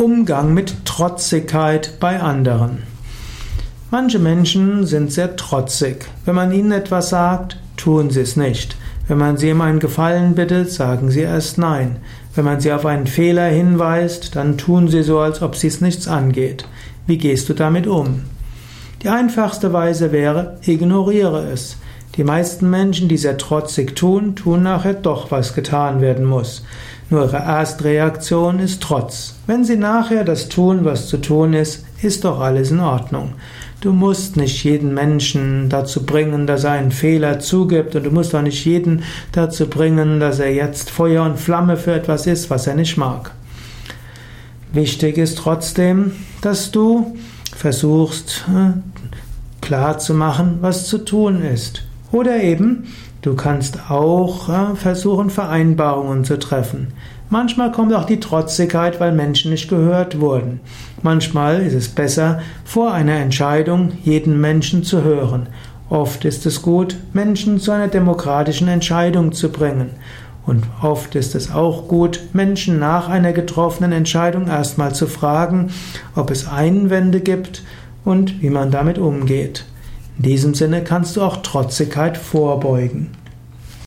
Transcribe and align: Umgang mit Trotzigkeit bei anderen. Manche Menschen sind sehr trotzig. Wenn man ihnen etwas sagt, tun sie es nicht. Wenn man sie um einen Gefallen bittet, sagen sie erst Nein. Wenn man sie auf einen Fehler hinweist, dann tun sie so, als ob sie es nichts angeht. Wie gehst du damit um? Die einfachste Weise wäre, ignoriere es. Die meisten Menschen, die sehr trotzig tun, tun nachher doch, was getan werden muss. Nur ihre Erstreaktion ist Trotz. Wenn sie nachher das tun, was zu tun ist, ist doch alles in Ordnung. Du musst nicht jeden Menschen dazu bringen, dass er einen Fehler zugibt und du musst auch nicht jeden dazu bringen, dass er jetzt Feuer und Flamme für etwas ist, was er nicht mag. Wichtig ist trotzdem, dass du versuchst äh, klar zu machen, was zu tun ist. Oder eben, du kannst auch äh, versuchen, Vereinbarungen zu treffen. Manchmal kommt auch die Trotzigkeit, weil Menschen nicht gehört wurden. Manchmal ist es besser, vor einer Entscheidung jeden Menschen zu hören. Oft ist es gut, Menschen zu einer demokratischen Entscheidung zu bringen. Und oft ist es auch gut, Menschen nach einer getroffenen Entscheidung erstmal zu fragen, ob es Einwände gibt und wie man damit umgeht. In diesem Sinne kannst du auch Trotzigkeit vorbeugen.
Umgang 0.00 0.54
mit 0.54 0.86
Trotzigkeit 0.86 2.00
bei 2.00 2.20
anderen. 2.22 2.84
Manche 3.90 4.18
Menschen 4.18 4.86
sind 4.86 5.12
sehr 5.12 5.36
trotzig. 5.36 6.06
Wenn 6.24 6.34
man 6.34 6.52
ihnen 6.52 6.72
etwas 6.72 7.10
sagt, 7.10 7.58
tun 7.76 8.08
sie 8.08 8.22
es 8.22 8.34
nicht. 8.34 8.78
Wenn 9.08 9.18
man 9.18 9.36
sie 9.36 9.52
um 9.52 9.60
einen 9.60 9.78
Gefallen 9.78 10.34
bittet, 10.34 10.70
sagen 10.70 11.10
sie 11.10 11.20
erst 11.20 11.58
Nein. 11.58 11.96
Wenn 12.34 12.46
man 12.46 12.62
sie 12.62 12.72
auf 12.72 12.86
einen 12.86 13.06
Fehler 13.06 13.48
hinweist, 13.48 14.36
dann 14.36 14.56
tun 14.56 14.88
sie 14.88 15.02
so, 15.02 15.18
als 15.18 15.42
ob 15.42 15.54
sie 15.54 15.66
es 15.66 15.82
nichts 15.82 16.08
angeht. 16.08 16.66
Wie 17.06 17.18
gehst 17.18 17.50
du 17.50 17.52
damit 17.52 17.86
um? 17.86 18.22
Die 19.02 19.10
einfachste 19.10 19.74
Weise 19.74 20.12
wäre, 20.12 20.56
ignoriere 20.62 21.46
es. 21.52 21.76
Die 22.16 22.24
meisten 22.24 22.68
Menschen, 22.68 23.08
die 23.08 23.16
sehr 23.16 23.38
trotzig 23.38 23.94
tun, 23.94 24.34
tun 24.34 24.62
nachher 24.62 24.94
doch, 24.94 25.30
was 25.30 25.54
getan 25.54 26.00
werden 26.00 26.24
muss. 26.24 26.64
Nur 27.08 27.24
ihre 27.24 27.38
Erstreaktion 27.38 28.58
ist 28.58 28.82
Trotz. 28.82 29.34
Wenn 29.46 29.64
sie 29.64 29.76
nachher 29.76 30.24
das 30.24 30.48
tun, 30.48 30.84
was 30.84 31.08
zu 31.08 31.18
tun 31.18 31.54
ist, 31.54 31.84
ist 32.02 32.24
doch 32.24 32.40
alles 32.40 32.70
in 32.70 32.80
Ordnung. 32.80 33.34
Du 33.80 33.92
musst 33.92 34.36
nicht 34.36 34.62
jeden 34.64 34.92
Menschen 34.92 35.68
dazu 35.68 36.04
bringen, 36.04 36.46
dass 36.46 36.64
er 36.64 36.72
einen 36.72 36.90
Fehler 36.90 37.40
zugibt 37.40 37.96
und 37.96 38.04
du 38.04 38.10
musst 38.10 38.34
auch 38.34 38.42
nicht 38.42 38.64
jeden 38.64 39.02
dazu 39.32 39.68
bringen, 39.68 40.20
dass 40.20 40.38
er 40.38 40.52
jetzt 40.52 40.90
Feuer 40.90 41.24
und 41.24 41.38
Flamme 41.38 41.76
für 41.76 41.94
etwas 41.94 42.26
ist, 42.26 42.50
was 42.50 42.66
er 42.66 42.74
nicht 42.74 42.96
mag. 42.96 43.32
Wichtig 44.72 45.16
ist 45.18 45.38
trotzdem, 45.38 46.12
dass 46.42 46.70
du 46.70 47.16
versuchst 47.56 48.44
äh, 48.48 48.72
klar 49.60 49.98
zu 49.98 50.14
machen, 50.14 50.58
was 50.60 50.86
zu 50.86 50.98
tun 50.98 51.42
ist. 51.42 51.82
Oder 52.12 52.42
eben, 52.42 52.88
du 53.22 53.34
kannst 53.34 53.90
auch 53.90 54.48
äh, 54.48 54.76
versuchen, 54.76 55.30
Vereinbarungen 55.30 56.24
zu 56.24 56.38
treffen. 56.38 56.88
Manchmal 57.28 57.70
kommt 57.70 57.94
auch 57.94 58.06
die 58.06 58.18
Trotzigkeit, 58.18 58.98
weil 58.98 59.12
Menschen 59.12 59.52
nicht 59.52 59.70
gehört 59.70 60.18
wurden. 60.20 60.58
Manchmal 61.02 61.60
ist 61.60 61.74
es 61.74 61.88
besser, 61.88 62.40
vor 62.64 62.92
einer 62.92 63.14
Entscheidung 63.14 63.92
jeden 64.02 64.40
Menschen 64.40 64.82
zu 64.82 65.04
hören. 65.04 65.48
Oft 65.88 66.24
ist 66.24 66.44
es 66.46 66.60
gut, 66.60 66.96
Menschen 67.12 67.60
zu 67.60 67.70
einer 67.70 67.86
demokratischen 67.86 68.66
Entscheidung 68.66 69.30
zu 69.32 69.50
bringen. 69.50 69.90
Und 70.44 70.64
oft 70.82 71.14
ist 71.14 71.36
es 71.36 71.52
auch 71.52 71.86
gut, 71.86 72.20
Menschen 72.32 72.80
nach 72.80 73.08
einer 73.08 73.32
getroffenen 73.32 73.92
Entscheidung 73.92 74.48
erstmal 74.48 74.92
zu 74.92 75.06
fragen, 75.06 75.70
ob 76.16 76.32
es 76.32 76.48
Einwände 76.48 77.20
gibt 77.20 77.62
und 78.04 78.42
wie 78.42 78.50
man 78.50 78.72
damit 78.72 78.98
umgeht. 78.98 79.64
In 80.16 80.24
diesem 80.24 80.54
Sinne 80.54 80.84
kannst 80.84 81.16
du 81.16 81.22
auch 81.22 81.38
Trotzigkeit 81.38 82.16
vorbeugen. 82.16 83.10